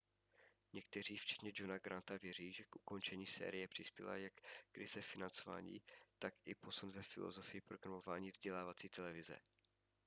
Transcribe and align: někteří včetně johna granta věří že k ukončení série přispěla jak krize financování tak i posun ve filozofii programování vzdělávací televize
někteří 0.73 1.17
včetně 1.17 1.51
johna 1.55 1.77
granta 1.77 2.17
věří 2.17 2.53
že 2.53 2.63
k 2.63 2.75
ukončení 2.75 3.25
série 3.27 3.67
přispěla 3.67 4.17
jak 4.17 4.33
krize 4.71 5.01
financování 5.01 5.81
tak 6.19 6.33
i 6.45 6.55
posun 6.55 6.91
ve 6.91 7.01
filozofii 7.03 7.61
programování 7.61 8.31
vzdělávací 8.31 8.89
televize 8.89 9.39